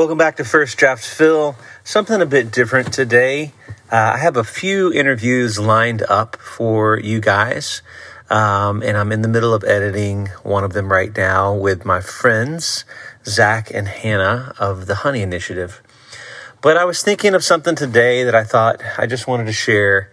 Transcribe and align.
Welcome 0.00 0.16
back 0.16 0.36
to 0.36 0.46
First 0.46 0.78
Draft 0.78 1.04
Phil. 1.04 1.54
Something 1.84 2.22
a 2.22 2.26
bit 2.26 2.50
different 2.50 2.90
today. 2.90 3.52
Uh, 3.92 4.12
I 4.14 4.16
have 4.16 4.34
a 4.34 4.44
few 4.44 4.90
interviews 4.90 5.58
lined 5.58 6.02
up 6.04 6.36
for 6.36 6.98
you 6.98 7.20
guys, 7.20 7.82
um, 8.30 8.82
and 8.82 8.96
I'm 8.96 9.12
in 9.12 9.20
the 9.20 9.28
middle 9.28 9.52
of 9.52 9.62
editing 9.62 10.28
one 10.42 10.64
of 10.64 10.72
them 10.72 10.90
right 10.90 11.14
now 11.14 11.52
with 11.52 11.84
my 11.84 12.00
friends, 12.00 12.86
Zach 13.26 13.70
and 13.70 13.88
Hannah 13.88 14.54
of 14.58 14.86
the 14.86 14.94
Honey 14.94 15.20
Initiative. 15.20 15.82
But 16.62 16.78
I 16.78 16.86
was 16.86 17.02
thinking 17.02 17.34
of 17.34 17.44
something 17.44 17.74
today 17.74 18.24
that 18.24 18.34
I 18.34 18.42
thought 18.42 18.80
I 18.96 19.06
just 19.06 19.26
wanted 19.26 19.44
to 19.48 19.52
share. 19.52 20.10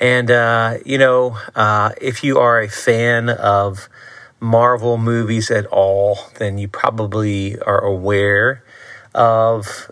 And, 0.00 0.32
uh, 0.32 0.78
you 0.84 0.98
know, 0.98 1.38
uh, 1.54 1.92
if 2.00 2.24
you 2.24 2.40
are 2.40 2.60
a 2.60 2.68
fan 2.68 3.28
of 3.28 3.88
Marvel 4.40 4.98
movies 4.98 5.48
at 5.48 5.66
all, 5.66 6.18
then 6.40 6.58
you 6.58 6.66
probably 6.66 7.56
are 7.60 7.84
aware 7.84 8.64
of 9.14 9.90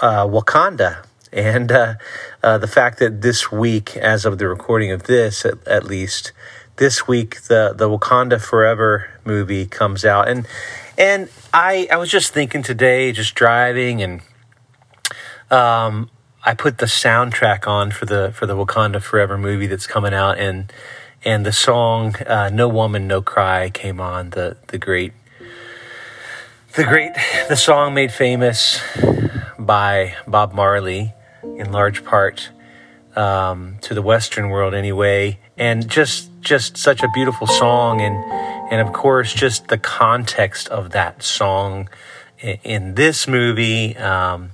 uh, 0.00 0.26
Wakanda. 0.26 1.04
And 1.32 1.72
uh, 1.72 1.94
uh, 2.42 2.58
the 2.58 2.68
fact 2.68 2.98
that 3.00 3.22
this 3.22 3.50
week, 3.50 3.96
as 3.96 4.24
of 4.24 4.38
the 4.38 4.48
recording 4.48 4.92
of 4.92 5.04
this, 5.04 5.44
at, 5.44 5.66
at, 5.66 5.84
least 5.84 6.32
this 6.76 7.08
week, 7.08 7.42
the 7.42 7.74
the 7.76 7.88
Wakanda 7.88 8.40
Forever 8.40 9.10
movie 9.24 9.66
comes 9.66 10.04
out, 10.04 10.28
and 10.28 10.46
and 10.96 11.28
I 11.52 11.88
I 11.90 11.96
was 11.96 12.08
just 12.08 12.32
thinking 12.32 12.62
today, 12.62 13.10
just 13.10 13.34
driving, 13.34 14.00
and 14.00 14.20
um, 15.50 16.08
I 16.44 16.54
put 16.54 16.78
the 16.78 16.86
soundtrack 16.86 17.66
on 17.66 17.90
for 17.90 18.06
the 18.06 18.32
for 18.32 18.46
the 18.46 18.54
Wakanda 18.54 19.02
Forever 19.02 19.36
movie 19.36 19.66
that's 19.66 19.88
coming 19.88 20.14
out, 20.14 20.38
and 20.38 20.72
and 21.24 21.44
the 21.44 21.52
song 21.52 22.14
uh, 22.26 22.48
"No 22.52 22.68
Woman 22.68 23.08
No 23.08 23.22
Cry" 23.22 23.70
came 23.70 24.00
on 24.00 24.30
the 24.30 24.56
the 24.68 24.78
great 24.78 25.14
the 26.76 26.84
great 26.84 27.12
the 27.48 27.54
song 27.54 27.94
made 27.94 28.10
famous 28.10 28.80
by 29.58 30.14
Bob 30.26 30.52
Marley 30.52 31.14
in 31.42 31.70
large 31.70 32.04
part 32.04 32.50
um, 33.14 33.78
to 33.82 33.94
the 33.94 34.02
Western 34.02 34.48
world 34.48 34.74
anyway, 34.74 35.38
and 35.56 35.88
just 35.88 36.30
just 36.40 36.76
such 36.76 37.02
a 37.02 37.08
beautiful 37.14 37.46
song, 37.46 38.00
and 38.00 38.16
and 38.72 38.80
of 38.86 38.92
course 38.92 39.32
just 39.32 39.68
the 39.68 39.78
context 39.78 40.68
of 40.68 40.90
that 40.90 41.22
song 41.22 41.88
in, 42.40 42.58
in 42.64 42.94
this 42.94 43.28
movie, 43.28 43.96
um, 43.96 44.50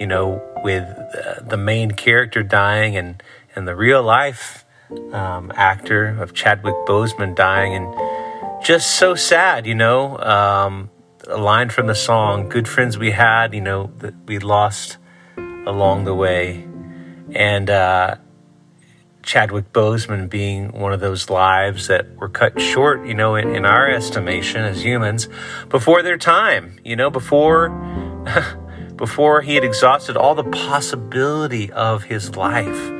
you 0.00 0.06
know, 0.06 0.42
with 0.64 0.82
uh, 0.82 1.42
the 1.42 1.56
main 1.56 1.92
character 1.92 2.42
dying 2.42 2.96
and 2.96 3.22
and 3.54 3.68
the 3.68 3.76
real 3.76 4.02
life 4.02 4.64
um, 5.12 5.52
actor 5.54 6.08
of 6.20 6.34
Chadwick 6.34 6.74
Boseman 6.88 7.36
dying, 7.36 7.72
and 7.74 8.64
just 8.64 8.96
so 8.96 9.14
sad, 9.14 9.64
you 9.64 9.76
know. 9.76 10.18
Um, 10.18 10.90
a 11.28 11.36
line 11.36 11.70
from 11.70 11.86
the 11.86 11.94
song, 11.94 12.48
"Good 12.48 12.68
friends 12.68 12.98
we 12.98 13.12
had," 13.12 13.54
you 13.54 13.60
know, 13.60 13.90
that 13.98 14.14
we 14.26 14.38
lost 14.38 14.98
along 15.36 16.04
the 16.04 16.14
way, 16.14 16.66
and 17.34 17.70
uh, 17.70 18.16
Chadwick 19.22 19.72
Boseman 19.72 20.28
being 20.28 20.72
one 20.72 20.92
of 20.92 21.00
those 21.00 21.30
lives 21.30 21.86
that 21.86 22.16
were 22.16 22.28
cut 22.28 22.60
short, 22.60 23.06
you 23.06 23.14
know, 23.14 23.36
in, 23.36 23.54
in 23.54 23.64
our 23.64 23.88
estimation 23.88 24.62
as 24.64 24.84
humans, 24.84 25.28
before 25.68 26.02
their 26.02 26.18
time, 26.18 26.78
you 26.84 26.96
know, 26.96 27.10
before. 27.10 27.70
before 28.96 29.40
he 29.40 29.56
had 29.56 29.64
exhausted 29.64 30.16
all 30.16 30.36
the 30.36 30.44
possibility 30.44 31.72
of 31.72 32.04
his 32.04 32.36
life. 32.36 32.92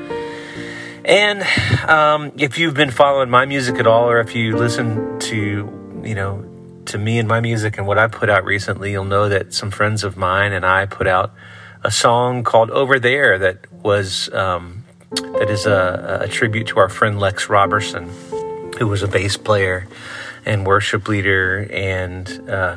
And 1.05 1.43
um, 1.89 2.33
if 2.39 2.59
you've 2.59 2.75
been 2.75 2.91
following 2.91 3.31
my 3.31 3.45
music 3.45 3.77
at 3.77 3.87
all, 3.87 4.09
or 4.09 4.19
if 4.19 4.35
you 4.35 4.57
listen 4.57 5.21
to, 5.21 6.01
you 6.03 6.15
know, 6.17 6.52
to 6.87 6.99
me 6.99 7.19
and 7.19 7.29
my 7.29 7.41
music 7.41 7.79
and 7.79 7.87
what 7.87 7.99
I 7.99 8.09
put 8.09 8.29
out 8.29 8.45
recently, 8.45 8.93
you'll 8.93 9.05
know 9.05 9.29
that 9.29 9.55
some 9.55 9.71
friends 9.71 10.05
of 10.05 10.17
mine 10.17 10.53
and 10.53 10.65
I 10.65 10.87
put 10.87 11.07
out 11.07 11.33
a 11.83 11.91
song 11.91 12.45
called 12.45 12.71
"Over 12.71 12.99
There" 12.99 13.39
that 13.39 13.73
was 13.73 14.33
um, 14.33 14.85
that 15.11 15.51
is 15.51 15.67
a, 15.67 16.21
a, 16.23 16.29
tribute 16.29 16.69
to 16.69 16.79
our 16.79 16.89
friend 16.89 17.19
Lex 17.19 17.49
Robertson, 17.49 18.11
who 18.79 18.89
was 18.89 19.03
a 19.03 19.09
bass 19.09 19.37
player 19.37 19.87
and 20.45 20.67
worship 20.67 21.09
leader 21.09 21.69
and 21.71 22.29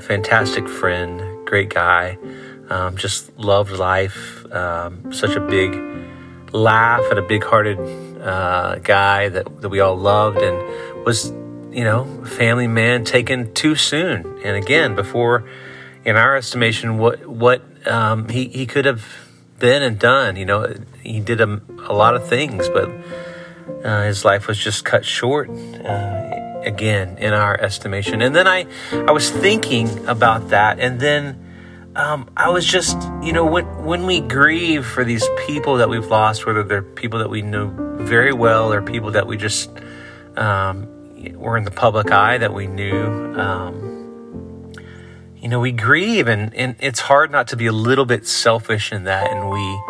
fantastic 0.04 0.68
friend, 0.68 1.48
great 1.48 1.70
guy, 1.70 2.18
um, 2.70 2.98
just 2.98 3.38
loved 3.38 3.72
life, 3.72 4.46
um, 4.52 5.14
such 5.14 5.36
a 5.36 5.40
big 5.40 5.74
laugh 6.52 7.04
and 7.10 7.20
a 7.20 7.22
big-hearted 7.22 7.80
uh, 8.22 8.76
guy 8.80 9.30
that 9.30 9.62
that 9.62 9.70
we 9.70 9.80
all 9.80 9.96
loved 9.96 10.38
and 10.38 11.06
was 11.06 11.32
you 11.76 11.84
know, 11.84 12.06
family 12.24 12.68
man 12.68 13.04
taken 13.04 13.54
too 13.54 13.76
soon. 13.76 14.40
And 14.46 14.56
again, 14.56 14.96
before, 14.96 15.44
in 16.06 16.16
our 16.16 16.38
estimation, 16.38 16.98
what 16.98 17.26
what 17.28 17.62
um, 17.86 18.30
he 18.30 18.48
he 18.48 18.66
could 18.66 18.86
have 18.86 19.06
been 19.60 19.84
and 19.84 20.00
done. 20.00 20.38
You 20.38 20.46
know, 20.46 20.74
he 21.04 21.20
did 21.20 21.42
a, 21.42 21.62
a 21.90 21.94
lot 21.94 22.16
of 22.16 22.28
things, 22.30 22.70
but 22.70 22.90
uh, 23.84 24.04
his 24.04 24.24
life 24.24 24.48
was 24.48 24.58
just 24.58 24.86
cut 24.86 25.04
short. 25.04 25.50
Uh, 25.50 26.32
again, 26.64 27.18
in 27.20 27.32
our 27.32 27.60
estimation. 27.60 28.22
And 28.22 28.34
then 28.34 28.48
I 28.48 28.66
I 28.92 29.12
was 29.12 29.30
thinking 29.30 30.08
about 30.08 30.50
that, 30.50 30.80
and 30.80 31.00
then. 31.00 31.42
Um, 31.98 32.30
I 32.36 32.50
was 32.50 32.66
just, 32.66 33.02
you 33.24 33.32
know, 33.32 33.46
when 33.46 33.64
when 33.86 34.06
we 34.06 34.20
grieve 34.20 34.86
for 34.86 35.06
these 35.06 35.26
people 35.48 35.78
that 35.78 35.88
we've 35.88 36.08
lost, 36.08 36.46
whether 36.46 36.62
they're 36.62 36.82
people 36.82 37.20
that 37.20 37.30
we 37.30 37.42
know 37.42 37.72
very 38.00 38.34
well 38.34 38.74
or 38.74 38.82
people 38.82 39.12
that 39.12 39.28
we 39.28 39.38
just 39.38 39.72
um, 40.36 40.90
were 41.36 41.58
in 41.58 41.64
the 41.64 41.72
public 41.72 42.12
eye 42.12 42.38
that 42.38 42.54
we 42.54 42.68
knew. 42.68 43.36
Um, 43.40 44.74
you 45.38 45.50
know, 45.50 45.60
we 45.60 45.72
grieve, 45.72 46.28
and, 46.28 46.54
and 46.56 46.76
it's 46.80 47.00
hard 47.02 47.32
not 47.32 47.48
to 47.50 47.56
be 47.56 47.68
a 47.68 47.72
little 47.72 48.06
bit 48.06 48.26
selfish 48.26 48.92
in 48.92 49.04
that. 49.04 49.32
And 49.32 49.50
we, 49.50 49.82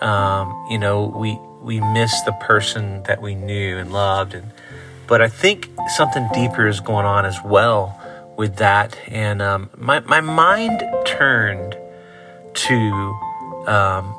um, 0.00 0.66
you 0.70 0.78
know, 0.78 1.06
we 1.06 1.38
we 1.60 1.80
miss 1.80 2.20
the 2.22 2.32
person 2.32 3.02
that 3.04 3.20
we 3.20 3.34
knew 3.34 3.78
and 3.78 3.92
loved. 3.92 4.34
And 4.34 4.52
but 5.06 5.20
I 5.20 5.28
think 5.28 5.70
something 5.96 6.28
deeper 6.32 6.68
is 6.68 6.80
going 6.80 7.06
on 7.06 7.24
as 7.24 7.42
well 7.42 8.00
with 8.36 8.56
that. 8.56 8.96
And 9.08 9.42
um, 9.42 9.70
my 9.76 10.00
my 10.00 10.20
mind 10.20 10.82
turned 11.04 11.76
to 12.54 13.18
um, 13.66 14.14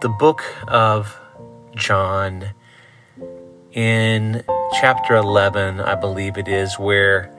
the 0.00 0.08
book 0.08 0.42
of 0.66 1.18
John 1.76 2.50
in 3.72 4.42
chapter 4.72 5.16
11, 5.16 5.80
I 5.80 5.94
believe 5.94 6.38
it 6.38 6.48
is, 6.48 6.78
where 6.78 7.34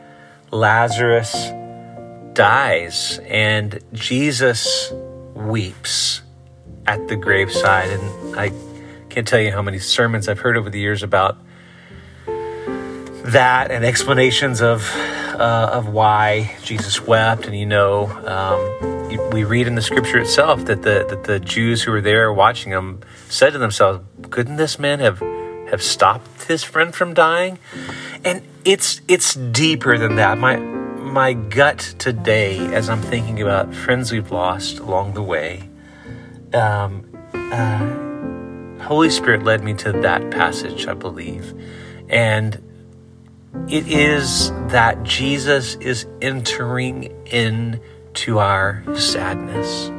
Lazarus 0.52 1.34
dies 2.34 3.19
and 3.28 3.80
Jesus 3.94 4.92
weeps 5.34 6.22
at 6.86 7.08
the 7.08 7.16
graveside. 7.16 7.90
And 7.90 8.40
I 8.40 8.52
can't 9.09 9.28
tell 9.28 9.40
you 9.40 9.52
how 9.52 9.62
many 9.62 9.80
sermons 9.80 10.28
I've 10.28 10.40
heard 10.40 10.58
over 10.58 10.69
the 10.69 10.80
years 10.80 11.03
about 11.03 11.38
that 12.25 13.72
and 13.72 13.86
explanations 13.86 14.62
of 14.62 14.90
uh, 14.96 15.69
of 15.74 15.88
why 15.88 16.56
Jesus 16.63 17.02
wept. 17.02 17.46
And 17.46 17.56
you 17.56 17.66
know, 17.66 18.08
um, 18.25 19.30
we 19.31 19.44
read 19.44 19.68
in 19.68 19.75
the 19.75 19.81
scripture 19.81 20.19
itself 20.19 20.66
that 20.66 20.84
the 20.84 21.06
that 21.09 21.24
the 21.24 21.40
Jews 21.40 21.84
who 21.84 21.92
were 21.92 22.02
there 22.02 22.31
watching 22.34 22.72
him 22.72 23.02
said 23.30 23.53
to 23.53 23.59
themselves, 23.59 24.03
"Couldn't 24.30 24.58
this 24.58 24.80
man 24.80 25.00
have?" 25.00 25.22
Have 25.71 25.81
stopped 25.81 26.43
his 26.43 26.63
friend 26.63 26.93
from 26.93 27.13
dying. 27.13 27.57
And 28.23 28.43
it's 28.63 29.01
it's 29.07 29.33
deeper 29.33 29.97
than 29.97 30.17
that. 30.17 30.37
My 30.37 30.57
my 30.57 31.33
gut 31.33 31.95
today, 31.97 32.57
as 32.73 32.89
I'm 32.89 33.01
thinking 33.01 33.41
about 33.41 33.73
friends 33.73 34.11
we've 34.11 34.31
lost 34.31 34.79
along 34.79 35.13
the 35.13 35.23
way, 35.23 35.67
um, 36.53 37.09
uh, 37.33 38.83
Holy 38.83 39.09
Spirit 39.09 39.43
led 39.43 39.63
me 39.63 39.73
to 39.75 39.91
that 39.91 40.29
passage, 40.29 40.87
I 40.87 40.93
believe, 40.93 41.53
and 42.07 42.62
it 43.67 43.88
is 43.88 44.51
that 44.67 45.03
Jesus 45.03 45.75
is 45.75 46.06
entering 46.21 47.06
into 47.25 48.39
our 48.39 48.83
sadness, 48.95 49.91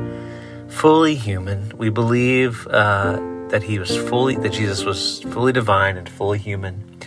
fully 0.68 1.14
human. 1.14 1.76
We 1.76 1.90
believe. 1.90 2.66
Uh, 2.68 3.31
that 3.52 3.62
he 3.62 3.78
was 3.78 3.96
fully, 3.96 4.34
that 4.36 4.52
Jesus 4.52 4.82
was 4.82 5.20
fully 5.30 5.52
divine 5.52 5.96
and 5.96 6.08
fully 6.08 6.38
human. 6.38 7.00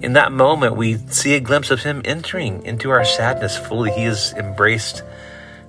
In 0.00 0.14
that 0.14 0.32
moment, 0.32 0.74
we 0.74 0.96
see 1.08 1.34
a 1.34 1.40
glimpse 1.40 1.70
of 1.70 1.82
him 1.82 2.02
entering 2.04 2.64
into 2.64 2.90
our 2.90 3.04
sadness 3.04 3.56
fully. 3.56 3.90
He 3.92 4.04
has 4.04 4.32
embraced 4.32 5.02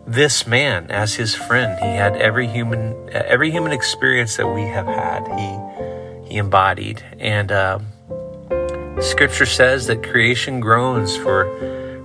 this 0.06 0.48
man 0.48 0.89
as 0.92 1.15
his 1.15 1.36
friend. 1.36 1.77
He 1.80 1.88
had 1.88 2.15
every 2.15 2.48
human, 2.48 3.09
every 3.12 3.51
human 3.51 3.74
experience 3.74 4.38
that 4.38 4.48
we 4.48 4.62
have 4.62 4.88
had. 4.88 5.27
He, 5.38 6.31
he 6.33 6.38
embodied, 6.38 7.04
and 7.19 7.51
uh, 7.51 7.80
Scripture 9.01 9.45
says 9.45 9.88
that 9.88 10.04
creation 10.04 10.62
groans 10.62 11.18
for 11.18 11.45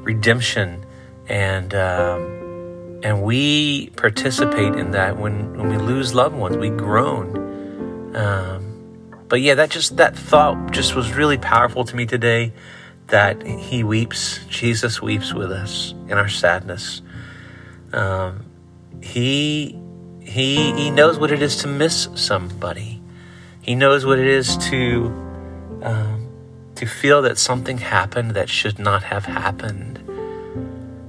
redemption, 0.02 0.84
and 1.28 1.74
um, 1.74 3.00
and 3.04 3.22
we 3.22 3.90
participate 3.90 4.74
in 4.74 4.90
that 4.92 5.18
when 5.18 5.56
when 5.56 5.68
we 5.68 5.76
lose 5.76 6.14
loved 6.14 6.36
ones. 6.36 6.56
We 6.56 6.70
groan 6.70 7.41
um, 8.14 9.24
but 9.28 9.40
yeah, 9.40 9.54
that 9.54 9.70
just 9.70 9.96
that 9.96 10.16
thought 10.16 10.72
just 10.72 10.94
was 10.94 11.12
really 11.14 11.38
powerful 11.38 11.84
to 11.84 11.96
me 11.96 12.06
today. 12.06 12.52
That 13.08 13.42
He 13.42 13.82
weeps, 13.82 14.40
Jesus 14.48 15.02
weeps 15.02 15.32
with 15.32 15.50
us 15.50 15.94
in 16.08 16.12
our 16.12 16.28
sadness. 16.28 17.02
Um, 17.92 18.44
he 19.02 19.78
he 20.20 20.72
he 20.72 20.90
knows 20.90 21.18
what 21.18 21.30
it 21.30 21.42
is 21.42 21.56
to 21.58 21.66
miss 21.66 22.08
somebody. 22.14 23.02
He 23.60 23.74
knows 23.74 24.04
what 24.04 24.18
it 24.18 24.26
is 24.26 24.56
to 24.68 25.06
um, 25.82 26.28
to 26.76 26.86
feel 26.86 27.22
that 27.22 27.38
something 27.38 27.78
happened 27.78 28.32
that 28.32 28.48
should 28.48 28.78
not 28.78 29.02
have 29.04 29.24
happened, 29.24 30.00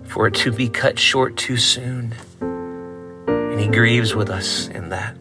for 0.04 0.28
it 0.28 0.34
to 0.36 0.52
be 0.52 0.70
cut 0.70 1.00
short 1.00 1.38
too 1.38 1.58
soon. 1.58 2.14
And 2.42 3.60
he 3.60 3.68
grieves 3.68 4.16
with 4.16 4.30
us 4.30 4.68
in 4.68 4.90
that. 4.90 5.16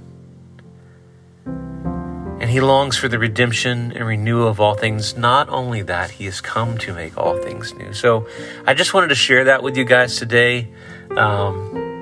And 2.42 2.50
he 2.50 2.60
longs 2.60 2.96
for 2.98 3.06
the 3.06 3.20
redemption 3.20 3.92
and 3.92 4.04
renewal 4.04 4.48
of 4.48 4.58
all 4.58 4.74
things. 4.74 5.16
Not 5.16 5.48
only 5.48 5.82
that, 5.82 6.10
he 6.10 6.24
has 6.24 6.40
come 6.40 6.76
to 6.78 6.92
make 6.92 7.16
all 7.16 7.38
things 7.38 7.72
new. 7.72 7.92
So 7.92 8.26
I 8.66 8.74
just 8.74 8.92
wanted 8.92 9.08
to 9.08 9.14
share 9.14 9.44
that 9.44 9.62
with 9.62 9.76
you 9.76 9.84
guys 9.84 10.16
today. 10.16 10.68
Um, 11.16 12.00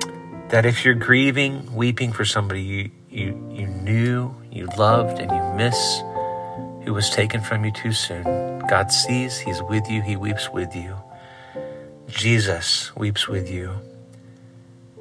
that 0.49 0.65
if 0.65 0.83
you're 0.83 0.95
grieving, 0.95 1.75
weeping 1.75 2.11
for 2.11 2.25
somebody 2.25 2.61
you, 2.63 2.91
you, 3.09 3.51
you 3.51 3.67
knew, 3.67 4.35
you 4.51 4.67
loved, 4.77 5.19
and 5.19 5.31
you 5.31 5.53
miss, 5.55 6.01
who 6.85 6.93
was 6.93 7.11
taken 7.11 7.41
from 7.41 7.63
you 7.63 7.71
too 7.71 7.93
soon, 7.93 8.59
God 8.67 8.91
sees, 8.91 9.37
He's 9.37 9.61
with 9.61 9.89
you, 9.89 10.01
He 10.01 10.15
weeps 10.15 10.49
with 10.49 10.75
you. 10.75 10.97
Jesus 12.07 12.95
weeps 12.95 13.27
with 13.27 13.47
you. 13.47 13.75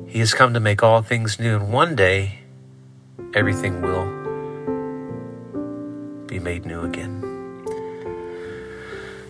He 0.06 0.18
has 0.18 0.34
come 0.34 0.52
to 0.52 0.60
make 0.60 0.82
all 0.82 1.00
things 1.00 1.40
new, 1.40 1.56
and 1.56 1.72
one 1.72 1.96
day 1.96 2.40
everything 3.34 3.80
will 3.80 4.19
made 6.42 6.66
new 6.66 6.82
again. 6.82 7.26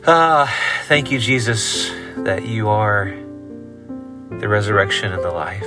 Ah, 0.06 0.52
thank 0.86 1.10
you, 1.10 1.18
Jesus, 1.18 1.90
that 2.16 2.46
you 2.46 2.68
are 2.68 3.14
the 4.30 4.48
resurrection 4.48 5.12
and 5.12 5.22
the 5.22 5.30
life. 5.30 5.66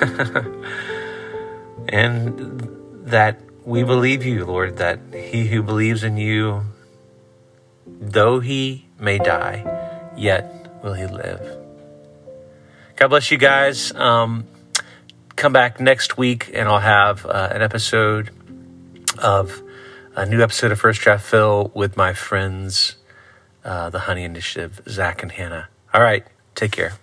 and 1.88 2.60
that 3.04 3.40
we 3.64 3.82
believe 3.82 4.24
you, 4.24 4.44
Lord, 4.44 4.78
that 4.78 5.00
he 5.12 5.46
who 5.46 5.62
believes 5.62 6.02
in 6.04 6.16
you, 6.16 6.62
though 7.86 8.40
he 8.40 8.86
may 8.98 9.18
die, 9.18 10.12
yet 10.16 10.80
will 10.82 10.94
he 10.94 11.06
live. 11.06 11.40
God 12.96 13.08
bless 13.08 13.30
you 13.30 13.38
guys. 13.38 13.92
Um, 13.94 14.46
come 15.36 15.52
back 15.52 15.80
next 15.80 16.16
week 16.16 16.50
and 16.54 16.68
I'll 16.68 16.78
have 16.78 17.26
uh, 17.26 17.48
an 17.52 17.60
episode 17.60 18.30
of 19.18 19.62
a 20.16 20.26
new 20.26 20.42
episode 20.42 20.72
of 20.72 20.80
First 20.80 21.00
Draft 21.00 21.24
Phil 21.24 21.70
with 21.74 21.96
my 21.96 22.12
friends, 22.12 22.96
uh, 23.64 23.90
the 23.90 24.00
Honey 24.00 24.24
Initiative, 24.24 24.80
Zach 24.88 25.22
and 25.22 25.32
Hannah. 25.32 25.68
All 25.92 26.02
right, 26.02 26.26
take 26.54 26.72
care. 26.72 26.94